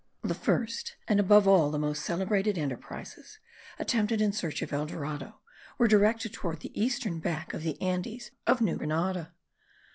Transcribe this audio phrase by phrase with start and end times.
[0.23, 3.37] The first and above all the most celebrated enterprises
[3.77, 5.41] attempted in search of El Dorado
[5.77, 9.31] were directed toward the eastern back of the Andes of New Grenada.